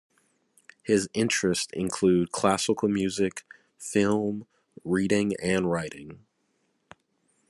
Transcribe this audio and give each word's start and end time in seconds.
His 0.81 1.07
interests 1.13 1.71
include 1.73 2.31
classical 2.31 2.89
music, 2.89 3.43
film, 3.77 4.47
reading 4.83 5.33
and 5.39 5.69
writing. 5.69 6.25